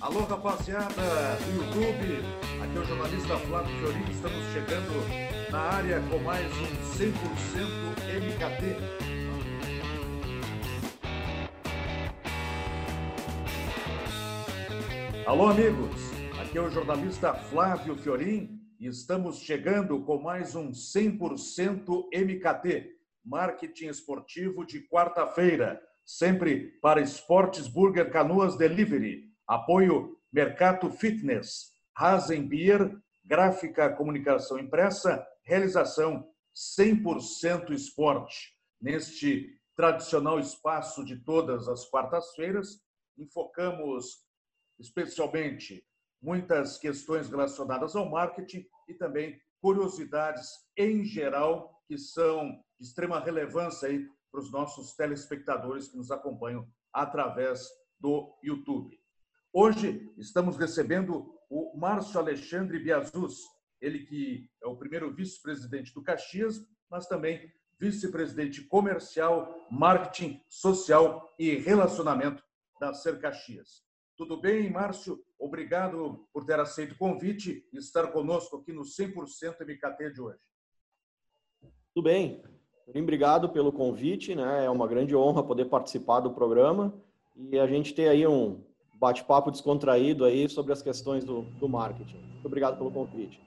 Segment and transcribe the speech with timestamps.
[0.00, 0.94] Alô, rapaziada
[1.44, 2.24] do YouTube.
[2.62, 4.10] Aqui é o jornalista Flávio Fiorino.
[4.10, 7.12] Estamos chegando na área com mais um 100%
[8.08, 8.76] MKT.
[15.26, 16.00] Alô, amigos.
[16.40, 22.90] Aqui é o jornalista Flávio Fiorim e estamos chegando com mais um 100% MKT,
[23.22, 33.92] marketing esportivo de quarta-feira, sempre para Esportes Burger Canoas Delivery Apoio Mercato Fitness, Rasenbier, Gráfica
[33.92, 36.24] Comunicação Impressa, realização
[36.54, 38.56] 100% esporte.
[38.80, 42.80] Neste tradicional espaço de todas as quartas-feiras,
[43.18, 44.24] enfocamos
[44.78, 45.84] especialmente
[46.22, 53.88] muitas questões relacionadas ao marketing e também curiosidades em geral que são de extrema relevância
[53.88, 58.99] aí para os nossos telespectadores que nos acompanham através do YouTube.
[59.52, 63.40] Hoje estamos recebendo o Márcio Alexandre Biazus,
[63.80, 71.56] ele que é o primeiro vice-presidente do Caxias, mas também vice-presidente comercial, marketing, social e
[71.56, 72.44] relacionamento
[72.78, 73.82] da Ser Caxias.
[74.16, 75.18] Tudo bem, Márcio?
[75.36, 80.38] Obrigado por ter aceito o convite e estar conosco aqui no 100% MKT de hoje.
[81.92, 82.40] Tudo bem.
[82.86, 84.66] Obrigado pelo convite, né?
[84.66, 86.94] É uma grande honra poder participar do programa
[87.34, 88.62] e a gente ter aí um,
[89.00, 92.18] bate-papo descontraído aí sobre as questões do, do marketing.
[92.18, 93.40] Muito obrigado pelo convite.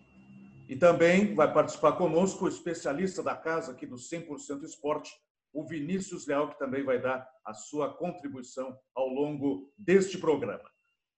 [0.67, 5.11] E também vai participar conosco o especialista da casa aqui do 100% Esporte,
[5.53, 10.67] o Vinícius Leal, que também vai dar a sua contribuição ao longo deste programa.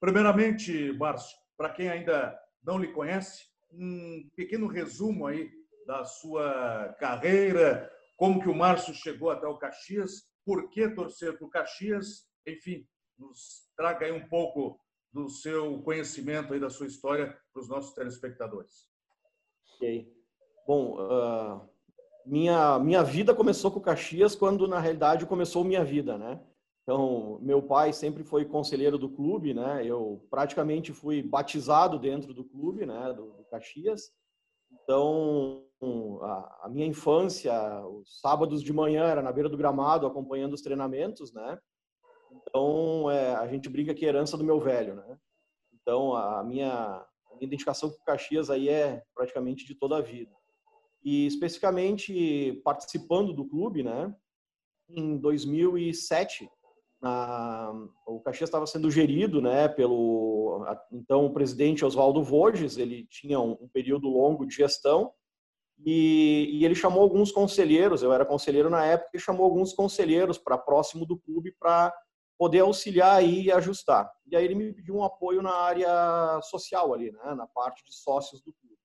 [0.02, 5.50] Primeiramente, Márcio, para quem ainda não lhe conhece, um pequeno resumo aí
[5.88, 11.48] da sua carreira, como que o Márcio chegou até o Caxias, por que torcer para
[11.48, 12.86] o Caxias, enfim,
[13.18, 14.80] nos traga aí um pouco
[15.12, 18.90] do seu conhecimento aí da sua história para os nossos telespectadores.
[19.76, 20.12] Ok.
[20.68, 21.70] Bom, uh,
[22.26, 26.42] minha minha vida começou com Caxias quando na realidade começou minha vida, né?
[26.84, 29.84] Então, meu pai sempre foi conselheiro do clube, né?
[29.84, 33.12] Eu praticamente fui batizado dentro do clube, né?
[33.14, 34.12] Do, do Caxias.
[34.84, 35.64] Então,
[36.22, 37.54] a, a, minha infância,
[37.88, 41.58] os sábados de manhã era na beira do gramado acompanhando os treinamentos, né?
[42.32, 45.18] Então, é, a gente brinca que é herança do meu velho, né?
[45.74, 50.02] Então, a minha, a minha identificação com o Caxias aí é praticamente de toda a
[50.02, 50.32] vida.
[51.04, 54.14] E, especificamente, participando do clube, né?
[54.90, 56.50] Em 2007,
[57.02, 57.72] na,
[58.08, 63.52] o Caxias estava sendo gerido, né, pelo então o presidente Oswaldo Voges, ele tinha um,
[63.62, 65.12] um período longo de gestão
[65.84, 70.38] e, e, ele chamou alguns conselheiros, eu era conselheiro na época, e chamou alguns conselheiros
[70.38, 71.94] para próximo do clube para
[72.38, 74.12] poder auxiliar e ajustar.
[74.28, 77.94] E aí ele me pediu um apoio na área social ali, né, na parte de
[77.94, 78.76] sócios do clube.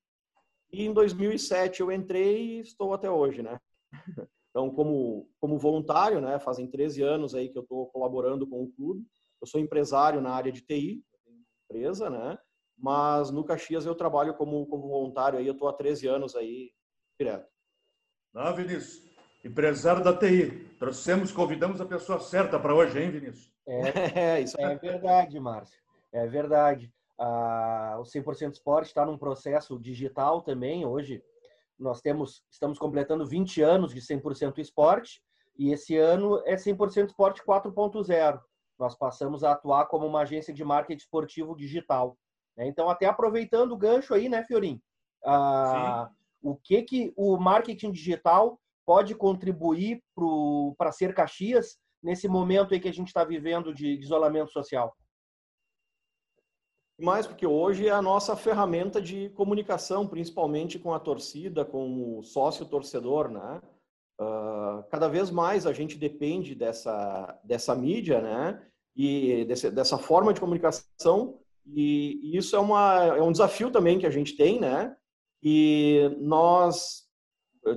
[0.72, 3.58] E em 2007 eu entrei e estou até hoje, né?
[4.50, 8.72] Então, como, como voluntário, né, fazem 13 anos aí que eu estou colaborando com o
[8.72, 9.06] clube.
[9.40, 11.04] Eu sou empresário na área de TI,
[11.70, 12.36] empresa, né?
[12.76, 16.72] Mas no Caxias eu trabalho como, como voluntário aí, eu estou há 13 anos aí
[17.16, 17.48] direto.
[18.34, 19.09] Ah, Vinícius,
[19.42, 20.50] Empresário da TI.
[20.78, 23.50] Trouxemos, convidamos a pessoa certa para hoje, hein, Vinícius?
[23.66, 25.80] É, é, isso é verdade, Márcio.
[26.12, 26.92] É verdade.
[27.18, 30.84] Ah, o 100% Esporte está num processo digital também.
[30.84, 31.22] Hoje
[31.78, 35.22] nós temos, estamos completando 20 anos de 100% Esporte
[35.58, 38.40] e esse ano é 100% Esporte 4.0.
[38.78, 42.16] Nós passamos a atuar como uma agência de marketing esportivo digital.
[42.56, 42.66] Né?
[42.66, 44.80] Então, até aproveitando o gancho aí, né, Fiorim?
[45.24, 46.10] Ah,
[46.42, 48.58] o que que o marketing digital
[48.90, 50.02] pode contribuir
[50.76, 54.92] para ser Caxias nesse momento aí que a gente está vivendo de isolamento social?
[57.00, 62.24] Mais porque hoje é a nossa ferramenta de comunicação, principalmente com a torcida, com o
[62.24, 63.62] sócio torcedor, né?
[64.20, 68.60] Uh, cada vez mais a gente depende dessa, dessa mídia, né?
[68.96, 74.00] E desse, dessa forma de comunicação e, e isso é, uma, é um desafio também
[74.00, 74.96] que a gente tem, né?
[75.40, 77.08] E nós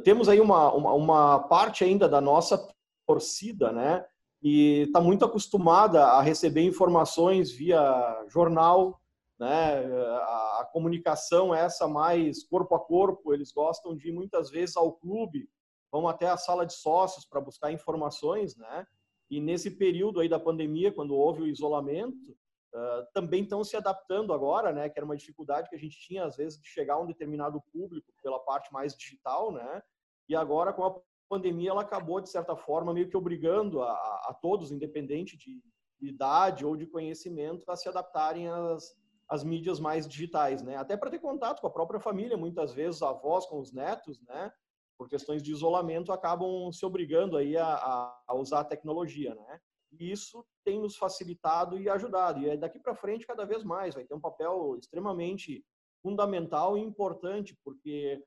[0.03, 2.68] temos aí uma, uma, uma, parte ainda da nossa
[3.06, 4.06] torcida, né?
[4.41, 9.00] E está muito acostumada a receber informações via jornal,
[9.39, 9.85] né?
[9.85, 14.75] A, a, comunicação é essa mais corpo a corpo, eles gostam de ir muitas vezes
[14.75, 15.50] ao clube,
[15.91, 18.85] vão até a sala de sócios para buscar informações, né?
[19.30, 22.35] E nesse período aí da pandemia, quando houve o isolamento,
[22.74, 24.90] uh, também estão se adaptando agora, né?
[24.90, 27.62] Que era uma dificuldade que a gente tinha às vezes de chegar a um determinado
[27.72, 29.81] público pela parte mais digital, né?
[30.28, 30.96] E agora com a
[31.30, 35.62] pandemia ela acabou de certa forma meio que obrigando a, a todos, independente de,
[36.04, 38.94] habilidade ou de conhecimento a se adaptarem às,
[39.30, 40.76] às mídias mais digitais, né?
[40.76, 44.52] Até para ter contato com a própria família, muitas vezes avós com os netos, né?
[44.98, 49.60] Por questões de isolamento, acabam se obrigando aí a, a usar a tecnologia, né?
[50.00, 52.42] E isso tem nos facilitado e ajudado.
[52.42, 55.63] E daqui para frente, cada vez mais, vai ter um papel extremamente
[56.01, 58.22] fundamental e importante, porque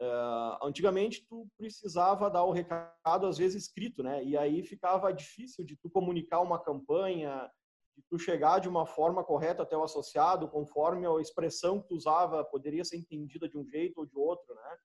[0.00, 4.24] Uh, antigamente tu precisava dar o recado às vezes escrito, né?
[4.24, 7.50] E aí ficava difícil de tu comunicar uma campanha,
[7.94, 11.96] de tu chegar de uma forma correta até o associado, conforme a expressão que tu
[11.96, 14.78] usava poderia ser entendida de um jeito ou de outro, né?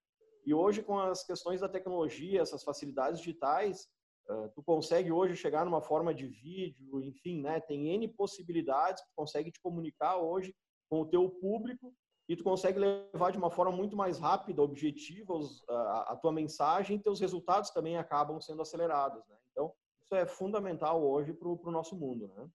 [0.45, 3.87] E hoje com as questões da tecnologia, essas facilidades digitais,
[4.29, 7.59] uh, tu consegue hoje chegar numa forma de vídeo, enfim, né?
[7.59, 10.55] Tem N possibilidades, tu consegue te comunicar hoje
[10.89, 11.93] com o teu público
[12.27, 15.33] e tu consegue levar de uma forma muito mais rápida, objetiva
[15.69, 19.23] a, a tua mensagem e teus resultados também acabam sendo acelerados.
[19.27, 19.35] Né?
[19.51, 19.71] Então,
[20.03, 22.31] isso é fundamental hoje para o nosso mundo.
[22.35, 22.47] Né?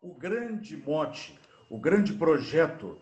[0.00, 1.38] O grande mote,
[1.68, 2.98] o grande projeto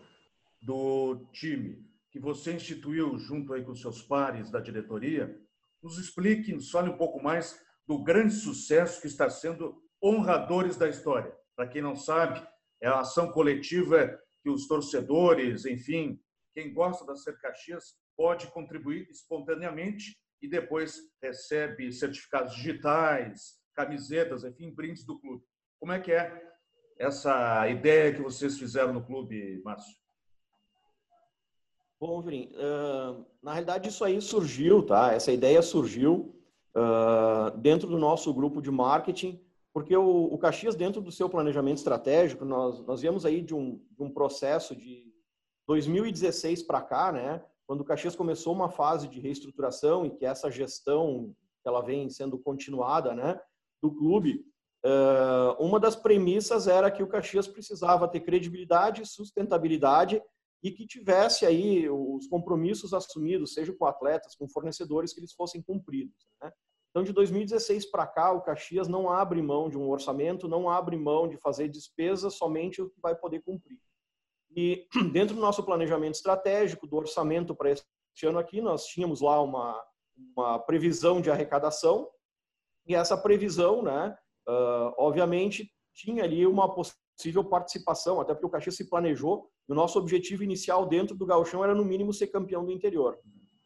[0.61, 5.39] do time que você instituiu junto aí com seus pares da diretoria,
[5.81, 7.59] nos explique, nos fale um pouco mais
[7.91, 11.35] do grande sucesso que está sendo Honradores da História.
[11.57, 12.41] Para quem não sabe,
[12.81, 16.17] é a ação coletiva que os torcedores, enfim,
[16.53, 24.73] quem gosta da Ser Caxias pode contribuir espontaneamente e depois recebe certificados digitais, camisetas, enfim,
[24.73, 25.43] brindes do clube.
[25.77, 26.41] Como é que é
[26.97, 29.97] essa ideia que vocês fizeram no clube, Márcio?
[31.99, 35.11] Bom, Virim, uh, na realidade isso aí surgiu, tá?
[35.11, 36.40] Essa ideia surgiu
[36.75, 39.39] uh, dentro do nosso grupo de marketing,
[39.73, 43.81] porque o, o Caxias, dentro do seu planejamento estratégico, nós, nós viemos aí de um,
[43.91, 45.11] de um processo de
[45.67, 50.51] 2016 para cá, né, quando o Caxias começou uma fase de reestruturação e que essa
[50.51, 51.33] gestão
[51.65, 53.39] ela vem sendo continuada né,
[53.81, 54.45] do clube,
[54.85, 60.21] uh, uma das premissas era que o Caxias precisava ter credibilidade sustentabilidade
[60.63, 65.61] e que tivesse aí os compromissos assumidos, seja com atletas, com fornecedores, que eles fossem
[65.61, 66.27] cumpridos.
[66.41, 66.51] Né?
[66.91, 70.97] Então, de 2016 para cá, o Caxias não abre mão de um orçamento, não abre
[70.97, 73.79] mão de fazer despesas somente o que vai poder cumprir.
[74.55, 79.41] E dentro do nosso planejamento estratégico, do orçamento para este ano aqui, nós tínhamos lá
[79.41, 79.81] uma,
[80.35, 82.09] uma previsão de arrecadação,
[82.85, 84.15] e essa previsão, né,
[84.47, 89.97] uh, obviamente, tinha ali uma possível participação, até porque o Caxias se planejou, o nosso
[89.97, 93.17] objetivo inicial dentro do gauchão era, no mínimo, ser campeão do interior.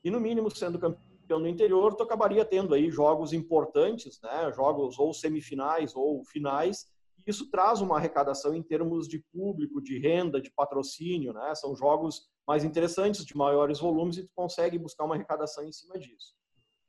[0.04, 4.52] E, no mínimo, sendo campeão do interior, tu acabaria tendo aí jogos importantes, né?
[4.54, 6.86] Jogos ou semifinais ou finais.
[7.18, 11.56] E isso traz uma arrecadação em termos de público, de renda, de patrocínio, né?
[11.56, 15.98] São jogos mais interessantes, de maiores volumes e tu consegue buscar uma arrecadação em cima
[15.98, 16.36] disso.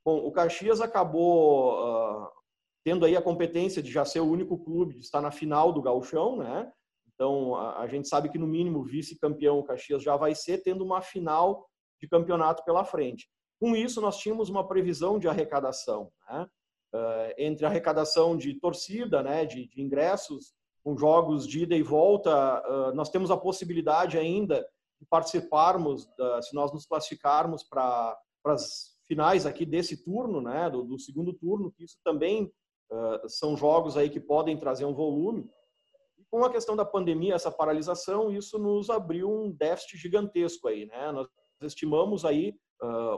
[0.05, 2.29] Bom, o Caxias acabou uh,
[2.85, 5.81] tendo aí a competência de já ser o único clube de estar na final do
[5.81, 6.71] gauchão, né?
[7.17, 10.85] Então, a, a gente sabe que no mínimo vice-campeão o Caxias já vai ser, tendo
[10.85, 11.67] uma final
[12.01, 13.29] de campeonato pela frente.
[13.59, 16.47] Com isso, nós tínhamos uma previsão de arrecadação, né?
[16.95, 20.55] uh, entre arrecadação de torcida, né, de, de, ingressos,
[20.85, 24.67] com jogos de ida e volta, uh, nós temos a possibilidade ainda
[25.01, 26.09] de participarmos,
[26.43, 28.17] se nós nos classificarmos para
[28.47, 32.51] as finais aqui desse turno, né, do, do segundo turno, que isso também
[32.91, 35.51] uh, são jogos aí que podem trazer um volume.
[36.31, 41.13] Com a questão da pandemia, essa paralisação, isso nos abriu um déficit gigantesco aí, né?
[41.13, 41.29] Nós
[41.63, 42.55] estimamos aí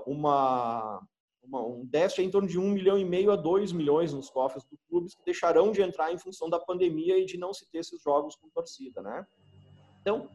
[0.07, 1.01] uma,
[1.43, 4.65] uma, um déficit em torno de um milhão e meio a dois milhões nos cofres
[4.65, 7.79] do clubes que deixarão de entrar em função da pandemia e de não se ter
[7.79, 9.27] esses jogos com torcida, né?
[10.01, 10.29] Então,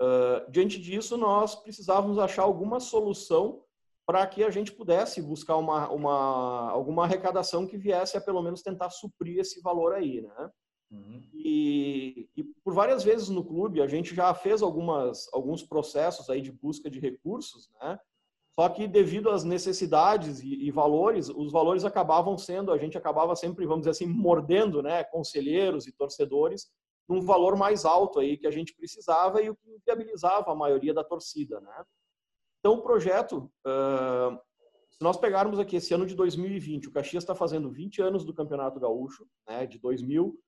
[0.00, 3.62] uh, diante disso, nós precisávamos achar alguma solução
[4.06, 8.62] para que a gente pudesse buscar uma, uma, alguma arrecadação que viesse a pelo menos
[8.62, 10.50] tentar suprir esse valor aí, né?
[10.90, 11.22] Uhum.
[11.32, 16.40] E, e, por várias vezes no clube a gente já fez algumas, alguns processos aí
[16.40, 17.98] de busca de recursos, né?
[18.52, 23.36] Só que devido às necessidades e, e, valores, os valores acabavam sendo, a gente acabava
[23.36, 26.68] sempre, vamos dizer assim, mordendo, né, conselheiros e torcedores,
[27.08, 30.92] num valor mais alto aí que a gente precisava e o que viabilizava a maioria
[30.92, 31.84] da torcida, né?
[32.58, 34.38] Então o projeto, uh,
[34.90, 38.34] se nós pegarmos aqui esse ano de 2020, o Caxias está fazendo 20 anos do
[38.34, 40.38] Campeonato Gaúcho, né, de 2000,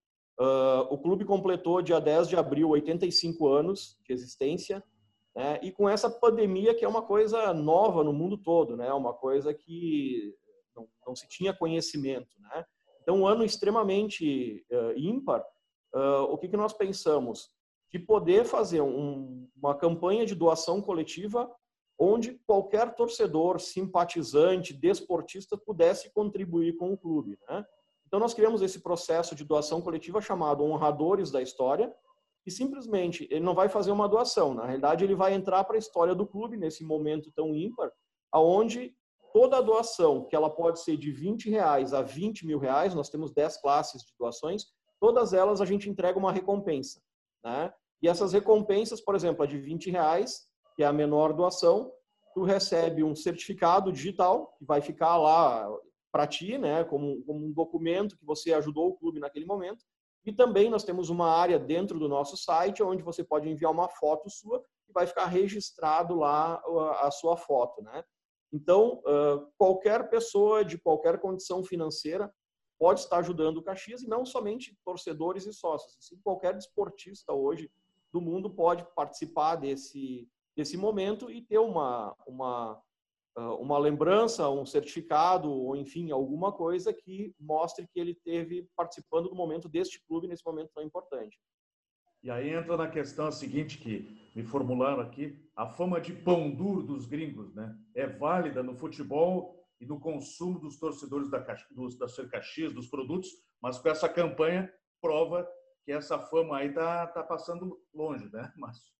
[0.40, 4.82] uh, o clube completou dia 10 de abril 85 anos de existência,
[5.34, 5.58] né?
[5.62, 8.92] E com essa pandemia, que é uma coisa nova no mundo todo, né?
[8.92, 10.34] uma coisa que
[10.76, 12.28] não, não se tinha conhecimento.
[12.38, 12.64] Né?
[13.02, 15.42] Então, um ano extremamente uh, ímpar,
[15.94, 17.50] uh, o que, que nós pensamos?
[17.90, 21.50] De poder fazer um, uma campanha de doação coletiva
[21.98, 27.38] onde qualquer torcedor, simpatizante, desportista pudesse contribuir com o clube.
[27.48, 27.64] Né?
[28.12, 31.90] Então, nós criamos esse processo de doação coletiva chamado Honradores da História,
[32.44, 34.52] e simplesmente ele não vai fazer uma doação.
[34.52, 37.90] Na realidade, ele vai entrar para a história do clube nesse momento tão ímpar,
[38.30, 38.94] aonde
[39.32, 43.08] toda a doação, que ela pode ser de 20 reais a 20 mil reais, nós
[43.08, 44.66] temos 10 classes de doações,
[45.00, 47.00] todas elas a gente entrega uma recompensa.
[47.42, 47.72] Né?
[48.02, 51.90] E essas recompensas, por exemplo, a de 20 reais, que é a menor doação,
[52.34, 55.66] tu recebe um certificado digital que vai ficar lá
[56.12, 59.84] para ti, né, como, como, um documento que você ajudou o clube naquele momento.
[60.24, 63.88] E também nós temos uma área dentro do nosso site onde você pode enviar uma
[63.88, 66.62] foto sua e vai ficar registrado lá
[67.00, 68.04] a, sua foto, né?
[68.52, 69.02] Então,
[69.56, 72.32] qualquer pessoa de qualquer condição financeira
[72.78, 75.96] pode estar ajudando o Caxias e não somente torcedores e sócios.
[75.98, 77.70] Assim, qualquer desportista hoje
[78.12, 82.80] do mundo pode participar desse, desse momento e ter uma, uma,
[83.36, 89.34] uma lembrança, um certificado, ou enfim, alguma coisa que mostre que ele teve participando do
[89.34, 91.38] momento deste clube nesse momento tão importante.
[92.22, 96.82] E aí entra na questão seguinte que me formularam aqui, a fama de pão duro
[96.82, 97.76] dos gringos, né?
[97.94, 102.86] É válida no futebol e no consumo dos torcedores da, dos, da Ser Caxias, dos
[102.86, 103.28] produtos,
[103.60, 105.48] mas com essa campanha prova
[105.84, 108.92] que essa fama aí tá, tá passando longe, né, Márcio?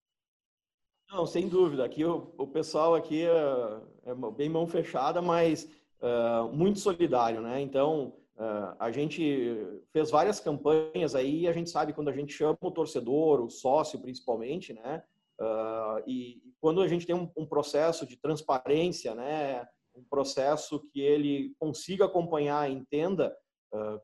[1.08, 1.84] Não, sem dúvida.
[1.84, 3.82] Aqui o, o pessoal aqui é,
[4.14, 5.68] bem mão fechada, mas
[6.00, 7.60] uh, muito solidário, né?
[7.60, 9.56] Então uh, a gente
[9.92, 11.46] fez várias campanhas aí.
[11.46, 15.02] A gente sabe quando a gente chama o torcedor, o sócio principalmente, né?
[15.40, 19.66] Uh, e, quando a gente tem um, um, processo de transparência, né?
[19.94, 23.36] Um processo que ele consiga acompanhar, entenda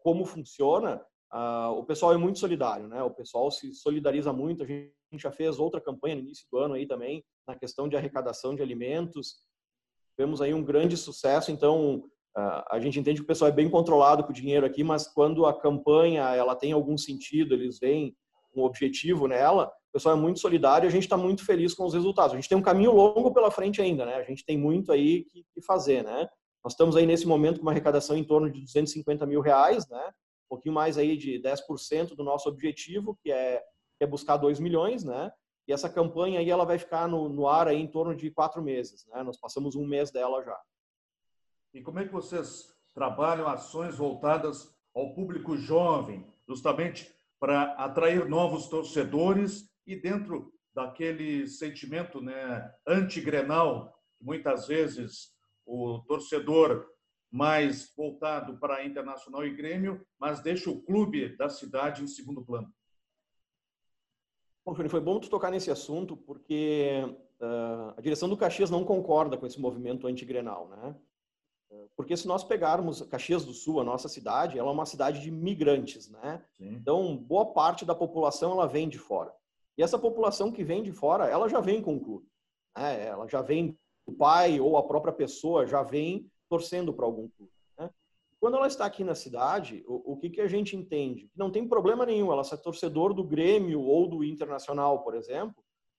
[0.03, 1.01] como funciona,
[1.77, 3.03] o pessoal é muito solidário, né?
[3.03, 4.63] O pessoal se solidariza muito.
[4.63, 7.97] A gente já fez outra campanha no início do ano aí também na questão de
[7.97, 9.37] arrecadação de alimentos.
[10.19, 11.53] Tivemos aí um grande sucesso.
[11.53, 12.03] Então
[12.71, 15.47] a gente entende que o pessoal é bem controlado com o dinheiro aqui, mas quando
[15.47, 18.17] a campanha ela tem algum sentido, eles veem
[18.55, 19.67] um objetivo nela.
[19.67, 22.33] O pessoal é muito solidário e a gente está muito feliz com os resultados.
[22.33, 24.17] A gente tem um caminho longo pela frente ainda, né?
[24.17, 26.29] A gente tem muito aí que fazer, né?
[26.63, 30.11] Nós estamos aí nesse momento com uma arrecadação em torno de 250 mil reais, né?
[30.49, 33.61] um pouquinho mais aí de 10% do nosso objetivo, que é,
[33.99, 35.31] que é buscar 2 milhões, né?
[35.69, 38.63] E essa campanha aí ela vai ficar no, no ar aí em torno de quatro
[38.63, 39.23] meses, né?
[39.23, 40.59] Nós passamos um mês dela já.
[41.75, 48.67] E como é que vocês trabalham ações voltadas ao público jovem, justamente para atrair novos
[48.67, 56.89] torcedores e dentro daquele sentimento né, anti-grenal, muitas vezes o torcedor
[57.31, 62.73] mais voltado para Internacional e Grêmio, mas deixa o clube da cidade em segundo plano.
[64.69, 67.03] Bom, Júnior, foi bom tu tocar nesse assunto, porque
[67.41, 70.95] uh, a direção do Caxias não concorda com esse movimento antigrenal, né?
[71.97, 75.31] Porque se nós pegarmos Caxias do Sul, a nossa cidade, ela é uma cidade de
[75.31, 76.45] migrantes, né?
[76.59, 76.69] Sim.
[76.75, 79.35] Então, boa parte da população ela vem de fora.
[79.79, 82.29] E essa população que vem de fora, ela já vem com o clube.
[82.77, 83.07] Né?
[83.07, 87.53] Ela já vem, o pai ou a própria pessoa já vem torcendo para algum clube.
[88.41, 91.31] Quando ela está aqui na cidade, o, o que, que a gente entende?
[91.35, 95.57] Não tem problema nenhum ela ser torcedor do Grêmio ou do Internacional, por exemplo,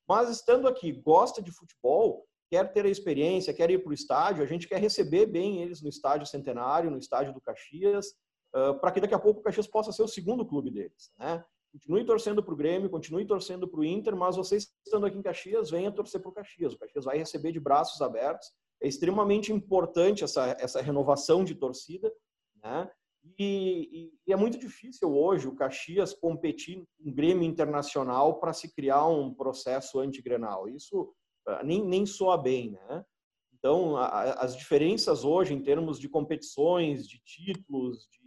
[0.08, 4.41] mas estando aqui, gosta de futebol, quer ter a experiência, quer ir para o estádio,
[4.41, 8.08] a gente quer receber bem eles no estádio Centenário, no estádio do Caxias,
[8.55, 11.12] uh, para que daqui a pouco o Caxias possa ser o segundo clube deles.
[11.17, 11.43] Né?
[11.74, 15.22] Continue torcendo para o Grêmio, continue torcendo para o Inter, mas vocês estando aqui em
[15.22, 16.74] Caxias, venha torcer para o Caxias.
[16.74, 18.50] O Caxias vai receber de braços abertos
[18.81, 22.12] é extremamente importante essa, essa renovação de torcida,
[22.63, 22.89] né?
[23.38, 29.06] E, e, é muito difícil hoje o Caxias competir em Grêmio Internacional para se criar
[29.08, 30.68] um processo antigrenal.
[30.68, 31.13] Isso
[31.48, 33.06] uh, nem, nem soa bem, né?
[33.54, 38.22] Então, a, as diferenças hoje em termos de competições, de títulos, de,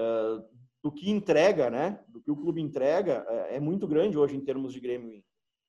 [0.00, 0.44] uh,
[0.82, 2.04] do que entrega, né?
[2.08, 5.22] Do que o clube entrega, uh, é muito grande hoje em termos de Grêmio.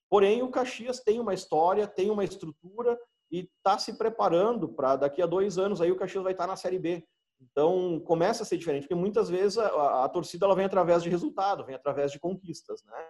[0.08, 2.98] Porém, o Caxias tem uma história, tem uma estrutura,
[3.30, 6.50] e está se preparando para daqui a dois anos aí o Caxias vai estar tá
[6.50, 7.06] na Série B.
[7.40, 11.08] Então começa a ser diferente, porque muitas vezes a, a, torcida ela vem através de
[11.08, 13.08] resultado, vem através de conquistas, né?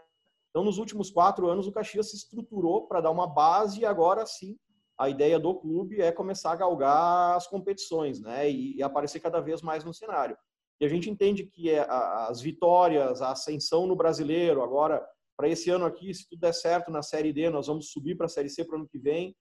[0.50, 4.25] Então nos últimos quatro anos o Caxias se estruturou para dar uma base e agora
[4.26, 4.56] sim
[4.99, 8.50] a ideia do clube é começar a galgar as competições, né?
[8.50, 10.37] E, e aparecer cada vez mais no cenário.
[10.80, 15.04] E a gente entende que é a, as vitórias, a ascensão no brasileiro, agora
[15.37, 18.26] para esse ano aqui, se tudo der certo na Série D, nós vamos subir para
[18.26, 19.34] a Série C para o ano que vem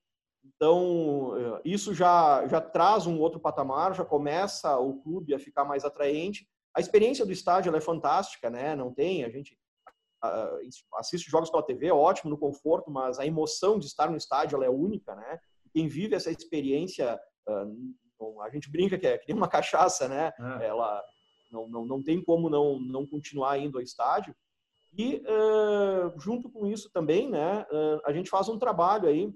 [0.43, 5.65] então, eh, isso já, já traz um outro patamar, já começa o clube a ficar
[5.65, 6.48] mais atraente.
[6.75, 8.75] A experiência do estádio é fantástica, né?
[8.75, 9.58] Não tem, a gente
[10.96, 14.62] assiste jogos pela TV, é ótimo no conforto, mas a emoção de estar no estádio
[14.62, 15.39] é única, né?
[15.74, 17.17] Quem vive essa experiência,
[17.48, 20.34] a gente brinca que é que nem uma cachaça, né?
[20.60, 20.67] É.
[20.67, 21.01] Ela
[21.50, 24.36] Não, não, não tem como não, não continuar indo ao estádio.
[24.98, 29.31] E, uh, junto com isso também, né, uh, a gente faz um trabalho aí,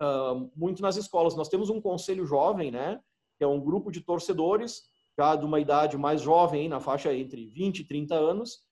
[0.00, 1.36] uh, muito nas escolas.
[1.36, 3.00] Nós temos um conselho jovem, né,
[3.36, 4.82] que é um grupo de torcedores,
[5.18, 8.64] já de uma idade mais jovem, na faixa entre 20 e 30 anos.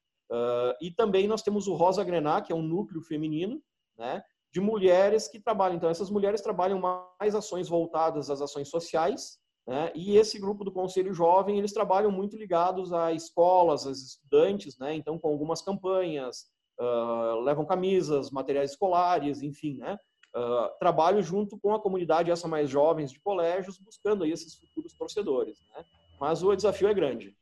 [0.80, 3.62] e também nós temos o Rosa Grená, que é um núcleo feminino,
[3.96, 5.76] né, de mulheres que trabalham.
[5.76, 6.80] Então, essas mulheres trabalham
[7.18, 9.92] mais ações voltadas às ações sociais, né?
[9.94, 14.94] E esse grupo do Conselho Jovem, eles trabalham muito ligados a escolas, às estudantes, né?
[14.94, 16.46] Então, com algumas campanhas,
[16.80, 19.96] uh, levam camisas, materiais escolares, enfim, né?
[20.34, 24.94] Uh, trabalho junto com a comunidade essa mais jovens de colégios, buscando aí esses futuros
[24.94, 25.84] torcedores, né?
[26.18, 27.36] Mas o desafio é grande.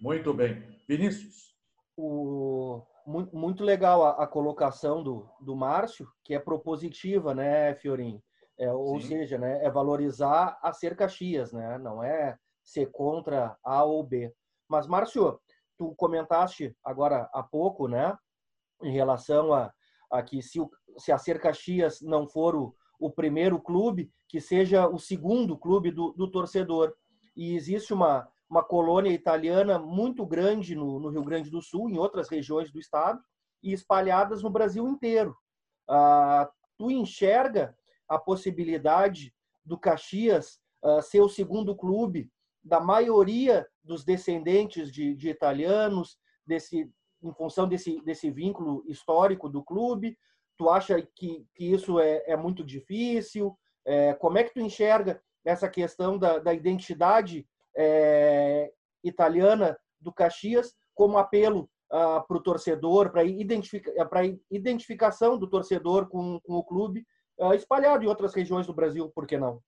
[0.00, 0.62] Muito bem.
[0.88, 1.54] Vinícius?
[1.96, 8.22] O, muito, muito legal a, a, colocação do, do Márcio, que é propositiva, né, Fiorim?
[8.58, 9.08] É, ou Sim.
[9.08, 11.78] seja, né, é valorizar a ser Caxias, né?
[11.78, 14.32] Não é ser contra A ou B.
[14.68, 15.40] Mas, Márcio,
[15.76, 18.16] tu comentaste agora há pouco, né,
[18.82, 19.72] em relação a,
[20.10, 24.40] a que se, o, se a Ser Caxias não for o, o primeiro clube, que
[24.40, 26.92] seja o segundo clube do, do torcedor.
[27.36, 31.98] E existe uma, uma colônia italiana muito grande no, no, Rio Grande do Sul, em
[31.98, 33.22] outras regiões do estado,
[33.62, 35.36] e espalhadas no Brasil inteiro.
[35.88, 37.76] Ah, tu enxerga
[38.08, 42.30] a possibilidade do Caxias uh, ser o segundo clube
[42.64, 46.90] da maioria dos descendentes de, de italianos, desse,
[47.22, 50.18] em função desse, desse vínculo histórico do clube?
[50.58, 53.56] Tu acha que, que isso é, é muito difícil?
[53.86, 57.46] É, como é que tu enxerga essa questão da, da identidade
[57.76, 58.70] é,
[59.04, 63.92] italiana do Caxias como apelo uh, para o torcedor, para identifica,
[64.50, 67.06] identificação do torcedor com, com o clube
[67.38, 69.62] uh, espalhado em outras regiões do Brasil, por que não?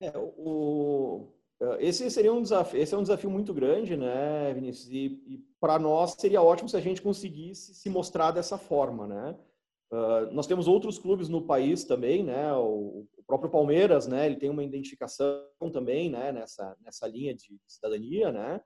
[0.00, 1.32] É, o,
[1.80, 4.88] esse seria um desafio, esse é um desafio muito grande, né, Vinícius?
[4.90, 9.36] E, e para nós seria ótimo se a gente conseguisse se mostrar dessa forma, né?
[9.90, 12.52] Uh, nós temos outros clubes no país também, né?
[12.54, 14.26] O, o, próprio Palmeiras, né?
[14.26, 15.42] Ele tem uma identificação
[15.72, 16.30] também, né?
[16.30, 18.60] Nessa nessa linha de cidadania, né?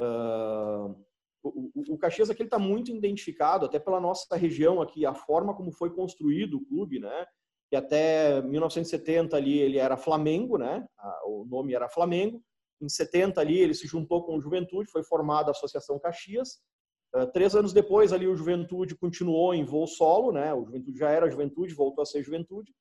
[0.00, 0.94] Uh,
[1.42, 5.72] o, o, Caxias aqui está muito identificado, até pela nossa região aqui, a forma como
[5.72, 7.26] foi construído o clube, né?
[7.70, 10.86] Que até 1970 ali ele era Flamengo, né?
[11.24, 12.42] O nome era Flamengo.
[12.80, 16.60] Em 70 ali ele se juntou com o Juventude, foi formada a Associação Caxias.
[17.14, 20.52] Uh, três anos depois ali o Juventude continuou em voo solo, né?
[20.54, 22.72] O Juventude já era Juventude, voltou a ser Juventude.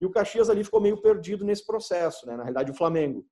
[0.00, 2.36] E o Caxias ali ficou meio perdido nesse processo, né?
[2.36, 3.26] Na realidade o Flamengo.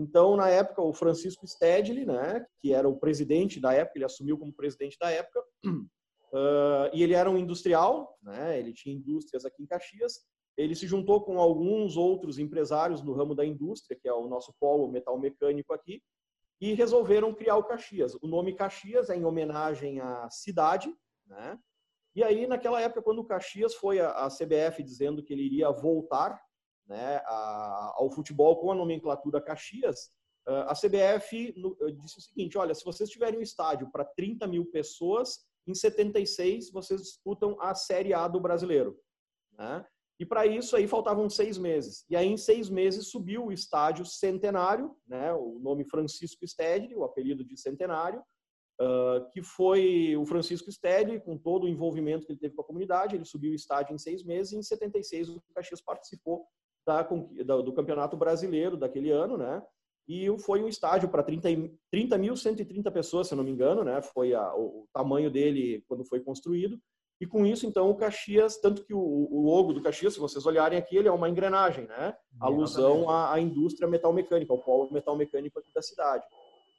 [0.00, 4.38] Então, na época, o Francisco Stedley, né, que era o presidente da época, ele assumiu
[4.38, 9.62] como presidente da época, uh, e ele era um industrial, né, ele tinha indústrias aqui
[9.62, 10.20] em Caxias,
[10.60, 14.54] ele se juntou com alguns outros empresários no ramo da indústria, que é o nosso
[14.60, 16.02] polo metal mecânico aqui,
[16.60, 18.14] e resolveram criar o Caxias.
[18.22, 20.94] O nome Caxias é em homenagem à cidade,
[21.26, 21.58] né?
[22.14, 26.40] E aí, naquela época, quando o Caxias foi à CBF dizendo que ele iria voltar
[26.86, 30.10] né, ao futebol com a nomenclatura Caxias,
[30.44, 31.54] a CBF
[31.96, 36.72] disse o seguinte: olha, se vocês tiverem um estádio para 30 mil pessoas, em 76
[36.72, 38.98] vocês disputam a Série A do brasileiro.
[39.52, 39.86] Né?
[40.20, 42.04] E para isso aí faltavam seis meses.
[42.10, 45.32] E aí em seis meses subiu o estádio Centenário, né?
[45.32, 48.22] o nome Francisco Stedley, o apelido de Centenário,
[48.78, 52.66] uh, que foi o Francisco Stedley, com todo o envolvimento que ele teve com a
[52.66, 56.44] comunidade, ele subiu o estádio em seis meses e em 76 o Caxias participou
[56.86, 59.62] da, do Campeonato Brasileiro daquele ano, né?
[60.06, 64.02] E foi um estádio para 30.130 30 pessoas, se não me engano, né?
[64.02, 66.78] Foi a, o tamanho dele quando foi construído.
[67.20, 70.46] E com isso, então, o Caxias, tanto que o, o, logo do Caxias, se vocês
[70.46, 72.16] olharem aqui, ele é uma engrenagem, né?
[72.40, 76.24] Alusão à, à indústria metal-mecânica, ao polo metal-mecânico aqui da cidade.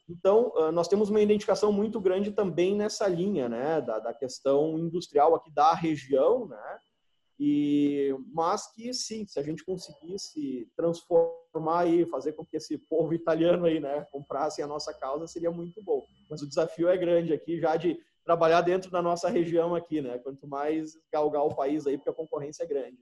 [0.09, 3.79] Então, nós temos uma identificação muito grande também nessa linha, né?
[3.81, 6.79] Da, da questão industrial aqui da região, né?
[7.43, 13.15] E, mas que sim, se a gente conseguisse transformar e fazer com que esse povo
[13.15, 16.05] italiano aí, né, comprasse a nossa causa, seria muito bom.
[16.29, 20.17] Mas o desafio é grande aqui, já de trabalhar dentro da nossa região aqui, né?
[20.19, 22.97] Quanto mais galgar o país aí, porque a concorrência é grande.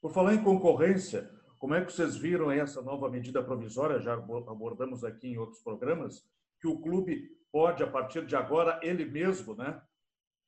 [0.00, 4.00] Por falar em concorrência, como é que vocês viram essa nova medida provisória?
[4.00, 6.22] Já abordamos aqui em outros programas
[6.60, 9.80] que o clube pode, a partir de agora, ele mesmo, né,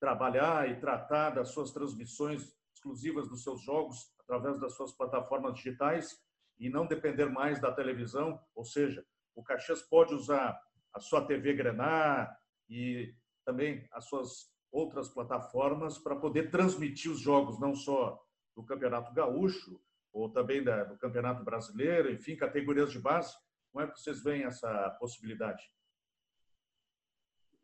[0.00, 6.20] trabalhar e tratar das suas transmissões exclusivas dos seus jogos através das suas plataformas digitais
[6.58, 10.58] e não depender mais da televisão, ou seja, o Caxias pode usar
[10.92, 12.34] a sua TV Grenar
[12.68, 13.14] e
[13.46, 18.20] também as suas outras plataformas para poder transmitir os jogos, não só
[18.54, 19.80] do Campeonato Gaúcho,
[20.12, 23.35] ou também da, do Campeonato Brasileiro, enfim, categorias de base.
[23.72, 25.62] Como é que vocês veem essa possibilidade?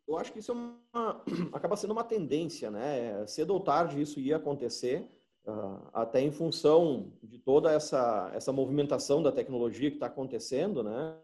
[0.07, 3.27] Eu acho que isso é uma, acaba sendo uma tendência, né?
[3.27, 5.09] Cedo ou tarde isso ia acontecer,
[5.47, 11.19] uh, até em função de toda essa, essa movimentação da tecnologia que está acontecendo, né?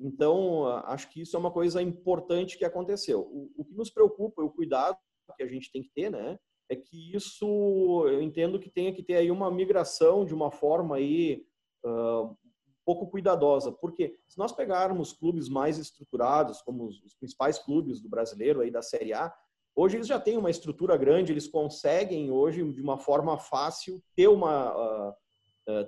[0.00, 3.20] Então, acho que isso é uma coisa importante que aconteceu.
[3.20, 4.96] O, o que nos preocupa, o cuidado
[5.36, 6.38] que a gente tem que ter, né?
[6.68, 10.96] É que isso, eu entendo que tenha que ter aí uma migração de uma forma
[10.96, 11.44] aí
[11.84, 12.36] uh,
[12.84, 18.08] pouco cuidadosa, porque se nós pegarmos clubes mais estruturados, como os, os principais clubes do
[18.08, 19.32] brasileiro aí da Série A,
[19.76, 24.28] hoje eles já têm uma estrutura grande, eles conseguem hoje de uma forma fácil ter
[24.28, 25.14] uma uh,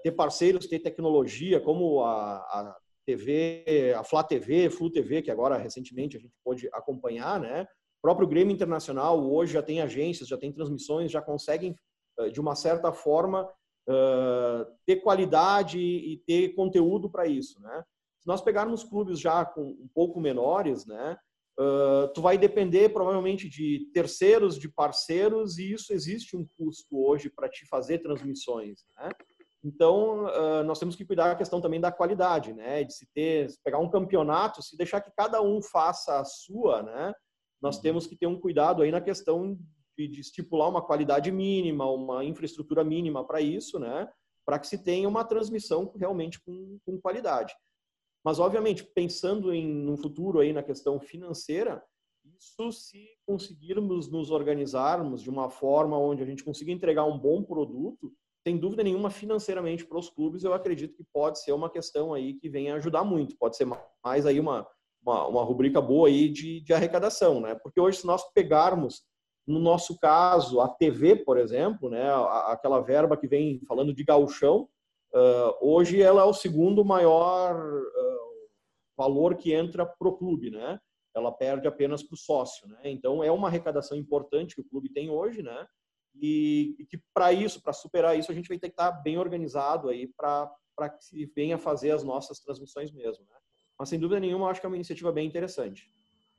[0.02, 2.76] ter parceiros, ter tecnologia, como a, a
[3.08, 7.62] TV, a Flá TV, Flu TV, que agora recentemente a gente pôde acompanhar, né?
[7.62, 11.74] O próprio Grêmio Internacional hoje já tem agências, já tem transmissões, já conseguem
[12.32, 13.44] de uma certa forma
[13.88, 17.82] uh, ter qualidade e ter conteúdo para isso, né?
[18.20, 21.16] Se nós pegarmos clubes já com um pouco menores, né?
[21.58, 27.30] Uh, tu vai depender provavelmente de terceiros, de parceiros, e isso existe um custo hoje
[27.30, 29.10] para te fazer transmissões, né?
[29.64, 32.84] Então, uh, nós temos que cuidar da questão também da qualidade, né?
[32.84, 36.82] De se ter, se pegar um campeonato, se deixar que cada um faça a sua,
[36.82, 37.12] né?
[37.60, 37.82] Nós uhum.
[37.82, 39.58] temos que ter um cuidado aí na questão
[39.96, 44.08] de estipular uma qualidade mínima, uma infraestrutura mínima para isso, né?
[44.46, 47.52] Para que se tenha uma transmissão realmente com, com qualidade.
[48.24, 51.82] Mas, obviamente, pensando em um futuro aí na questão financeira,
[52.38, 57.42] isso se conseguirmos nos organizarmos de uma forma onde a gente consiga entregar um bom
[57.42, 58.12] produto,
[58.48, 62.32] sem dúvida nenhuma, financeiramente para os clubes, eu acredito que pode ser uma questão aí
[62.32, 63.36] que venha ajudar muito.
[63.36, 63.68] Pode ser
[64.02, 64.66] mais aí uma,
[65.02, 67.54] uma, uma rubrica boa aí de, de arrecadação, né?
[67.56, 69.02] Porque hoje, se nós pegarmos
[69.46, 72.10] no nosso caso, a TV, por exemplo, né,
[72.46, 74.68] aquela verba que vem falando de gauchão,
[75.14, 78.48] uh, hoje ela é o segundo maior uh,
[78.96, 80.78] valor que entra para o clube, né?
[81.14, 82.80] Ela perde apenas para o sócio, né?
[82.84, 85.66] Então é uma arrecadação importante que o clube tem hoje, né?
[86.14, 89.00] E, e que para isso, para superar isso, a gente vai ter que estar tá
[89.00, 93.36] bem organizado aí para para que se venha fazer as nossas transmissões mesmo, né?
[93.76, 95.92] Mas sem dúvida nenhuma, acho que é uma iniciativa bem interessante.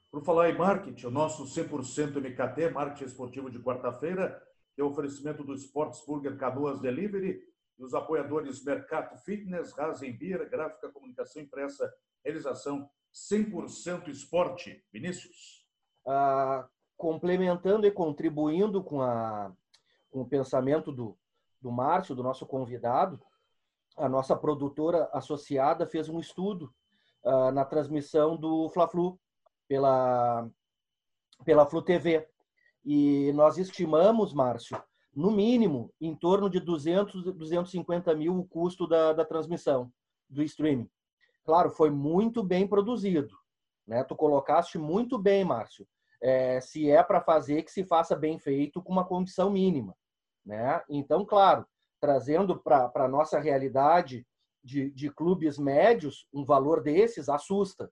[0.09, 4.41] Por falar em marketing, o nosso 100% MKT, marketing esportivo de quarta-feira,
[4.75, 7.41] tem o oferecimento do Sports Burger Canoas Delivery
[7.77, 14.83] e os apoiadores Mercato Fitness, Rasen Beer, Gráfica Comunicação Impressa, realização 100% esporte.
[14.91, 15.65] Vinícius.
[16.07, 19.53] Ah, complementando e contribuindo com, a,
[20.09, 21.17] com o pensamento do,
[21.61, 23.21] do Márcio, do nosso convidado,
[23.97, 26.73] a nossa produtora associada fez um estudo
[27.23, 29.19] ah, na transmissão do Fla-Flu
[29.67, 30.49] pela,
[31.43, 32.27] pela Flu TV.
[32.83, 34.81] E nós estimamos, Márcio,
[35.13, 39.91] no mínimo, em torno de 200, 250 mil o custo da, da transmissão,
[40.29, 40.89] do streaming.
[41.43, 43.35] Claro, foi muito bem produzido.
[43.85, 44.03] Né?
[44.03, 45.87] Tu colocaste muito bem, Márcio.
[46.21, 49.95] É, se é para fazer, que se faça bem feito com uma condição mínima.
[50.45, 50.81] Né?
[50.89, 51.65] Então, claro,
[52.01, 54.25] trazendo para a nossa realidade
[54.63, 57.89] de, de clubes médios, um valor desses assusta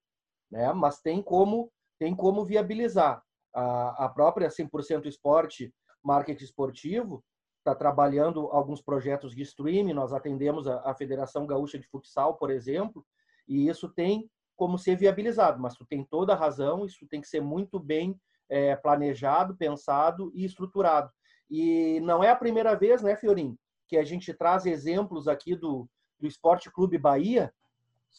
[0.51, 0.71] né?
[0.73, 7.23] Mas tem como tem como viabilizar a, a própria 100% Esporte, marketing esportivo,
[7.57, 9.93] está trabalhando alguns projetos de streaming.
[9.93, 13.03] Nós atendemos a, a Federação Gaúcha de Futsal, por exemplo,
[13.47, 15.61] e isso tem como ser viabilizado.
[15.61, 20.31] Mas tu tem toda a razão, isso tem que ser muito bem é, planejado, pensado
[20.35, 21.09] e estruturado.
[21.49, 25.87] E não é a primeira vez, né, Fiorim, que a gente traz exemplos aqui do,
[26.19, 27.53] do Esporte Clube Bahia,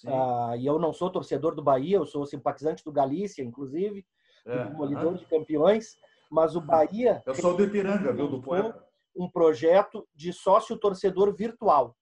[0.05, 4.07] Uh, e eu não sou torcedor do Bahia, eu sou simpatizante do Galícia, inclusive,
[4.46, 5.96] é, do Demolidor de Campeões,
[6.31, 7.22] mas o Bahia.
[7.27, 8.85] Eu sou do Ipiranga, viu, do poeta.
[9.16, 11.96] Um projeto de sócio-torcedor virtual,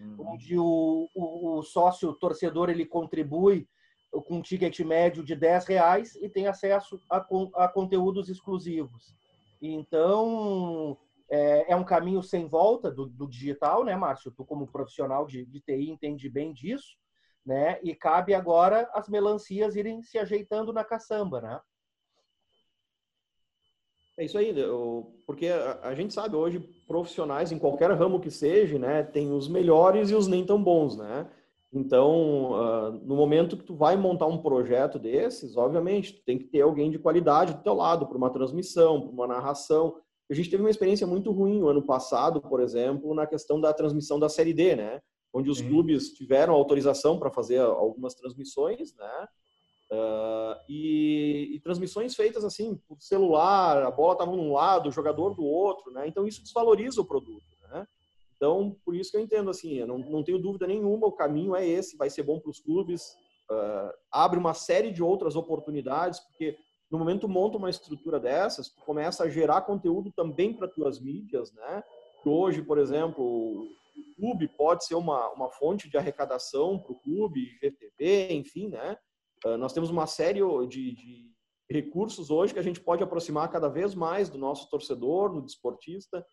[0.00, 0.32] uhum.
[0.32, 3.68] onde o, o, o sócio-torcedor ele contribui
[4.10, 7.18] com um ticket médio de 10 reais e tem acesso a,
[7.56, 9.14] a conteúdos exclusivos.
[9.60, 10.96] Então,
[11.28, 14.30] é, é, um caminho sem volta do, do, digital, né, Márcio?
[14.30, 16.96] Tu, como profissional de, de TI, entende bem disso
[17.46, 17.78] né?
[17.82, 21.60] E cabe agora as melancias irem se ajeitando na caçamba, né?
[24.18, 24.52] É isso aí,
[25.26, 25.46] porque
[25.82, 30.14] a gente sabe hoje profissionais em qualquer ramo que seja, né, tem os melhores e
[30.14, 31.30] os nem tão bons, né?
[31.78, 36.62] Então, no momento que tu vai montar um projeto desses, obviamente, tu tem que ter
[36.62, 39.96] alguém de qualidade do teu lado para uma transmissão, para uma narração.
[40.30, 43.72] A gente teve uma experiência muito ruim no ano passado, por exemplo, na questão da
[43.72, 45.00] transmissão da Série D, né?
[45.36, 45.68] onde os Sim.
[45.68, 49.28] clubes tiveram autorização para fazer algumas transmissões, né?
[49.92, 55.34] Uh, e, e, transmissões feitas assim por celular, a bola estava num lado, o jogador
[55.34, 56.08] do outro, né?
[56.08, 57.44] Então isso desvaloriza o produto?
[58.36, 61.56] Então, por isso que eu entendo, assim, eu não, não tenho dúvida nenhuma, o caminho
[61.56, 63.16] é esse, vai ser bom para os clubes,
[63.50, 66.56] uh, abre uma série de outras oportunidades, porque
[66.90, 71.52] no momento monta uma estrutura dessas, tu começa a gerar conteúdo também para tuas mídias,
[71.52, 71.82] né?
[72.24, 77.56] Hoje, por exemplo, o clube pode ser uma, uma fonte de arrecadação para o clube,
[77.62, 78.98] GTV, enfim, né?
[79.44, 81.32] Uh, nós temos uma série de, de
[81.70, 86.24] recursos hoje que a gente pode aproximar cada vez mais do nosso torcedor, do desportista,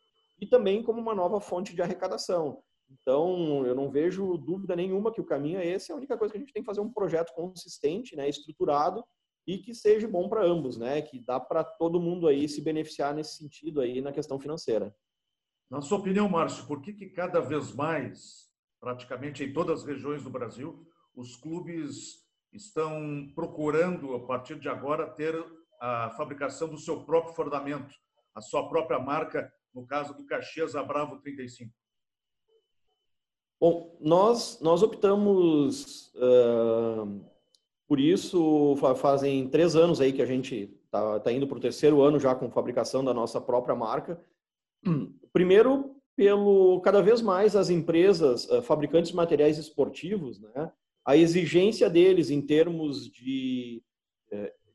[0.44, 2.62] e também como uma nova fonte de arrecadação.
[2.90, 5.90] Então, eu não vejo dúvida nenhuma que o caminho é esse.
[5.90, 9.02] A única coisa que a gente tem que fazer é um projeto consistente, né, estruturado
[9.48, 13.16] e que seja bom para ambos, né, que dá para todo mundo aí se beneficiar
[13.16, 14.94] nesse sentido aí na questão financeira.
[15.72, 18.50] Na sua opinião, Márcio, por que, que cada vez mais,
[18.82, 25.10] praticamente em todas as regiões do Brasil, os clubes estão procurando, a partir de agora,
[25.10, 25.34] ter
[25.80, 27.96] a fabricação do seu próprio fardamento,
[28.34, 31.72] a sua própria marca, no caso do Caxias Abravo 35?
[33.60, 37.24] Bom, nós, nós optamos uh,
[37.88, 42.02] por isso, fazem três anos aí que a gente está tá indo para o terceiro
[42.02, 44.22] ano já com fabricação da nossa própria marca.
[45.32, 50.72] Primeiro, pelo cada vez mais as empresas uh, fabricantes de materiais esportivos, né,
[51.06, 53.82] a exigência deles em termos de,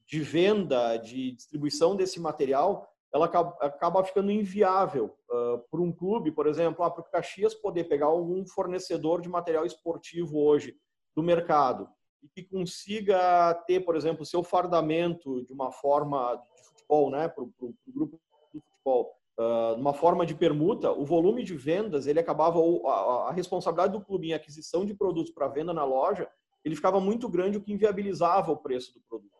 [0.06, 6.30] de venda, de distribuição desse material, ela acaba, acaba ficando inviável uh, para um clube,
[6.30, 10.76] por exemplo, ah, para o Caxias poder pegar algum fornecedor de material esportivo hoje
[11.16, 11.88] do mercado
[12.22, 17.44] e que consiga ter, por exemplo, seu fardamento de uma forma de futebol, né, para
[17.44, 18.20] o grupo
[18.52, 23.32] do futebol, uh, uma forma de permuta, o volume de vendas, ele acabava, a, a
[23.32, 26.28] responsabilidade do clube em aquisição de produtos para venda na loja,
[26.64, 29.37] ele ficava muito grande, o que inviabilizava o preço do produto.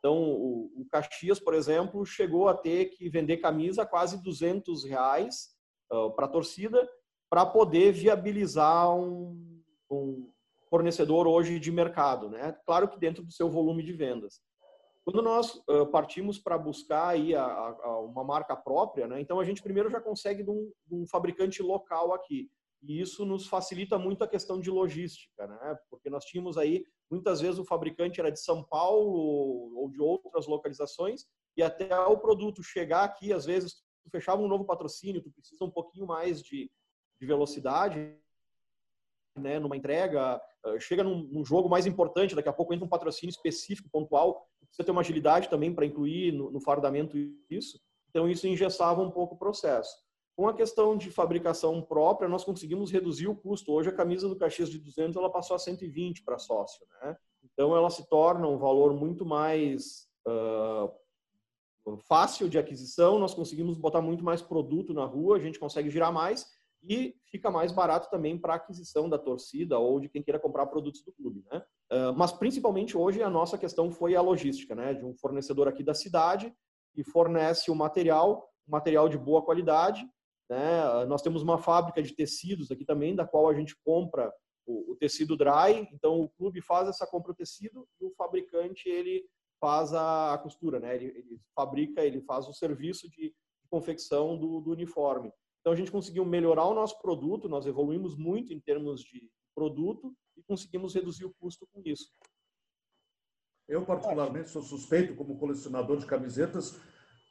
[0.00, 4.84] Então, o, o, Caxias, por exemplo, chegou a ter que vender camisa a quase 200
[4.84, 5.50] reais
[5.92, 6.88] uh, para a torcida
[7.28, 10.32] para poder viabilizar um, um
[10.70, 12.56] fornecedor hoje de mercado, né?
[12.64, 14.40] Claro que dentro do seu volume de vendas.
[15.04, 19.20] Quando nós uh, partimos para buscar aí a, a, uma marca própria, né?
[19.20, 22.50] Então a gente primeiro já consegue de um, de um, fabricante local aqui.
[22.82, 25.78] E isso nos facilita muito a questão de logística, né?
[25.90, 30.46] Porque nós tínhamos aí muitas vezes o fabricante era de São Paulo ou de outras
[30.46, 35.30] localizações e até o produto chegar aqui, às vezes tu fechava um novo patrocínio, tu
[35.30, 36.70] precisa um pouquinho mais de,
[37.20, 38.16] de velocidade,
[39.36, 40.40] né, numa entrega,
[40.78, 44.84] chega num, num, jogo mais importante, daqui a pouco entra um patrocínio específico, pontual, precisa
[44.84, 47.16] ter uma agilidade também para incluir no, no fardamento
[47.48, 47.80] isso.
[48.08, 49.96] Então, isso engessava um pouco o processo.
[50.40, 53.74] Com a questão de fabricação própria, nós conseguimos reduzir o custo.
[53.74, 56.86] Hoje, a camisa do Caxias de 200 ela passou a 120 para sócio.
[57.02, 57.14] Né?
[57.44, 60.90] Então, ela se torna um valor muito mais uh,
[62.08, 63.18] fácil de aquisição.
[63.18, 66.46] Nós conseguimos botar muito mais produto na rua, a gente consegue girar mais
[66.82, 71.02] e fica mais barato também para aquisição da torcida ou de quem queira comprar produtos
[71.02, 71.62] do clube, né?
[71.92, 74.94] Uh, mas principalmente hoje a nossa questão foi a logística, né?
[74.94, 76.50] De um fornecedor aqui da cidade
[76.94, 80.08] que fornece o material, material de boa qualidade,
[80.50, 80.84] né?
[80.84, 84.34] Uh, nós temos uma fábrica de tecidos aqui também, da qual a gente compra
[84.66, 88.88] o, o tecido dry, então o clube faz essa compra do tecido e o fabricante
[88.88, 89.24] ele
[89.60, 90.96] faz a, a costura, né?
[90.96, 95.32] Ele, ele, fabrica, ele faz o serviço de, de confecção do, do uniforme.
[95.60, 100.12] Então a gente conseguiu melhorar o nosso produto, nós evoluímos muito em termos de produto
[100.36, 102.10] e conseguimos reduzir o custo com isso.
[103.68, 106.80] Eu particularmente sou suspeito como colecionador de camisetas.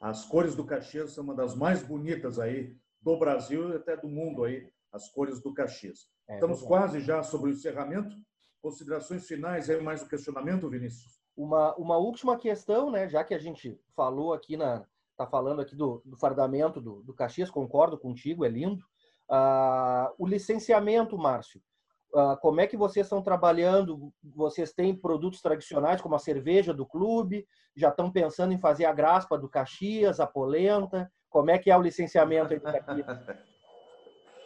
[0.00, 4.08] As cores do Caxias são uma das mais bonitas aí do Brasil e até do
[4.08, 6.08] mundo aí, as cores do Caxias.
[6.28, 8.14] É, Estamos quase já sobre o encerramento.
[8.60, 11.20] Considerações finais aí mais um questionamento, Vinícius?
[11.36, 13.08] Uma, uma última questão, né?
[13.08, 17.14] Já que a gente falou aqui na, está falando aqui do, do fardamento do, do,
[17.14, 18.84] Caxias, concordo contigo, é lindo.
[19.28, 21.62] Ah, o licenciamento, Márcio,
[22.14, 24.12] ah, como é que vocês estão trabalhando?
[24.22, 27.46] Vocês têm produtos tradicionais como a cerveja do clube?
[27.74, 31.10] Já estão pensando em fazer a graspa do Caxias, a polenta?
[31.30, 33.06] Como é que é o licenciamento Caxias?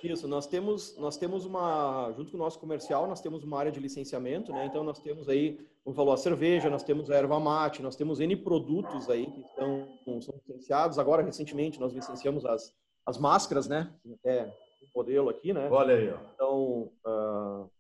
[0.03, 3.73] Isso, nós temos, nós temos uma, junto com o nosso comercial, nós temos uma área
[3.73, 4.67] de licenciamento, né?
[4.67, 8.21] Então nós temos aí, como falou, a cerveja, nós temos a erva mate, nós temos
[8.21, 9.89] N produtos aí que estão,
[10.21, 10.99] são licenciados.
[10.99, 12.71] Agora, recentemente, nós licenciamos as,
[13.07, 13.91] as máscaras, né?
[14.23, 15.71] É o modelo aqui, né?
[15.71, 16.19] Olha aí, ó.
[16.35, 17.71] Então, uh,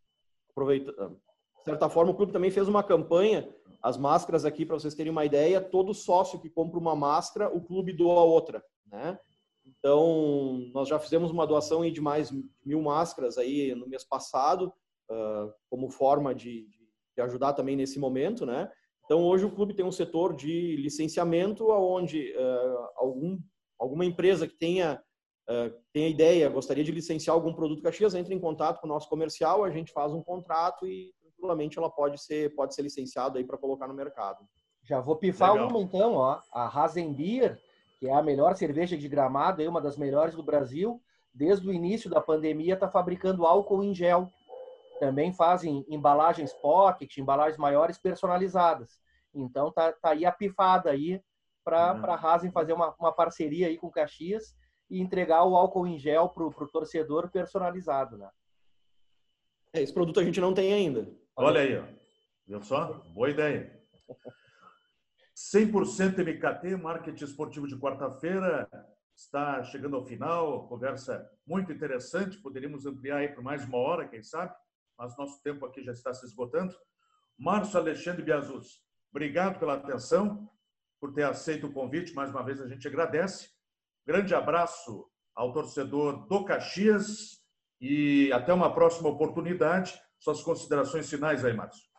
[0.48, 3.46] aproveita, de certa forma, o clube também fez uma campanha,
[3.82, 7.60] as máscaras aqui, para vocês terem uma ideia, todo sócio que compra uma máscara, o
[7.60, 8.64] clube doa outra,
[8.94, 9.18] né?
[9.66, 12.30] Então, nós já fizemos uma doação de mais
[12.64, 14.72] mil máscaras aí no mês passado,
[15.11, 16.66] uh, como forma de,
[17.16, 18.70] de, ajudar também nesse momento, né?
[19.04, 23.38] Então, hoje o clube tem um setor de licenciamento, onde uh, algum,
[23.78, 25.02] alguma empresa que tenha
[25.48, 28.90] uh, tem a ideia, gostaria de licenciar algum produto Caxias, entre em contato com o
[28.90, 33.38] nosso comercial, a gente faz um contrato e tranquilamente ela pode ser pode ser licenciada
[33.38, 34.46] aí para colocar no mercado.
[34.83, 35.68] Já vou pifar Legal.
[35.68, 37.59] uma então, ó, a Rasenbier,
[37.98, 41.02] que é a melhor cerveja de Gramado, é uma das melhores do Brasil,
[41.33, 44.28] desde o início da pandemia está fabricando álcool em gel.
[45.00, 48.98] Também fazem embalagens pocket, embalagens maiores personalizadas.
[49.35, 51.20] Então tá, tá aí a pifada aí
[51.64, 52.11] para uhum.
[52.11, 54.54] a Rasen fazer uma, uma parceria aí com Caxias
[54.88, 58.28] e entregar o álcool em gel para o torcedor personalizado, né?
[59.72, 61.09] É, esse produto a gente não tem ainda.
[61.35, 61.85] Olha aí, ó.
[62.46, 62.92] viu só?
[63.12, 63.83] Boa ideia.
[65.35, 68.68] 100% MKT, marketing esportivo de quarta-feira,
[69.16, 70.68] está chegando ao final.
[70.68, 72.38] Conversa muito interessante.
[72.38, 74.55] Poderíamos ampliar aí por mais uma hora, quem sabe,
[74.99, 76.75] mas nosso tempo aqui já está se esgotando.
[77.38, 80.49] Márcio Alexandre Biazus, obrigado pela atenção,
[81.01, 82.14] por ter aceito o convite.
[82.14, 83.51] Mais uma vez a gente agradece.
[84.07, 87.42] Grande abraço ao torcedor do Caxias
[87.81, 90.01] e até uma próxima oportunidade.
[90.18, 91.93] Suas considerações finais aí, Márcio.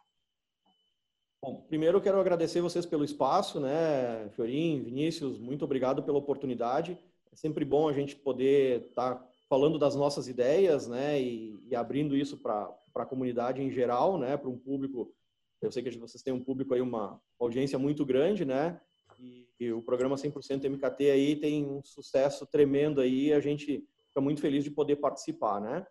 [1.45, 6.97] Bom, primeiro eu quero agradecer vocês pelo espaço, né, Fiorim, Vinícius, muito obrigado pela oportunidade.
[7.31, 11.75] É sempre bom a gente poder estar tá falando das nossas ideias, né, e, e
[11.75, 15.13] abrindo isso para a comunidade em geral, né, para um público.
[15.61, 18.81] Eu sei que vocês têm um público aí, uma audiência muito grande, né,
[19.19, 24.19] e, e o programa 100% MKT aí tem um sucesso tremendo aí, a gente fica
[24.19, 25.85] muito feliz de poder participar, né.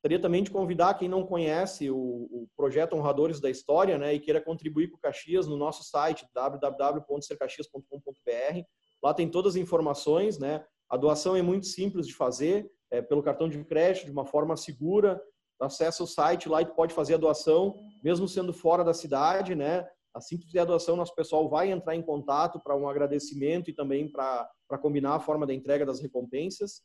[0.00, 4.18] Gostaria também de convidar quem não conhece o, o, projeto Honradores da História, né, e
[4.18, 8.62] queira contribuir com o Caxias no nosso site www.sercaxias.com.br.
[9.02, 10.64] Lá tem todas as informações, né?
[10.88, 14.56] A doação é muito simples de fazer, é, pelo cartão de crédito, de uma forma
[14.56, 15.22] segura.
[15.60, 19.86] Acesse o site lá e pode fazer a doação, mesmo sendo fora da cidade, né?
[20.14, 23.74] Assim que fizer a doação, nosso pessoal vai entrar em contato para um agradecimento e
[23.74, 24.48] também para
[24.80, 26.80] combinar a forma da entrega das recompensas.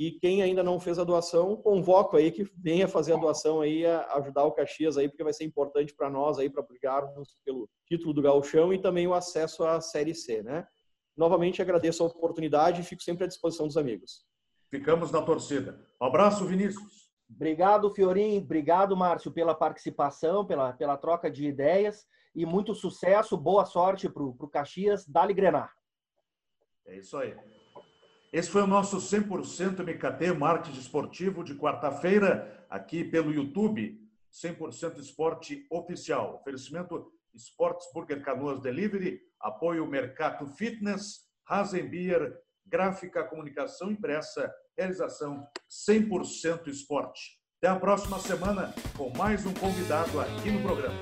[0.00, 3.84] E quem ainda não fez a doação, convoco aí que venha fazer a doação aí,
[3.84, 7.68] a ajudar o Caxias aí, porque vai ser importante para nós aí, para brigarmos pelo
[7.86, 10.66] título do Gauchão e também o acesso à Série C, né?
[11.14, 14.24] Novamente agradeço a oportunidade e fico sempre à disposição dos amigos.
[14.70, 15.78] Ficamos na torcida.
[16.00, 17.10] Um abraço, Vinícius.
[17.28, 18.38] Obrigado, Fiorim.
[18.38, 24.22] Obrigado, Márcio, pela participação, pela, pela troca de ideias e muito sucesso, boa sorte para
[24.22, 25.06] o Caxias.
[25.06, 25.74] Dali Grenar.
[26.86, 27.36] É isso aí.
[28.32, 33.98] Esse foi o nosso 100% MKT Marketing Esportivo de quarta-feira, aqui pelo YouTube,
[34.32, 36.36] 100% Esporte Oficial.
[36.36, 47.40] Oferecimento Esportes Burger Canoas Delivery, apoio Mercado Fitness, Rasenbier, Gráfica Comunicação Impressa, realização 100% Esporte.
[47.58, 50.94] Até a próxima semana com mais um convidado aqui no programa.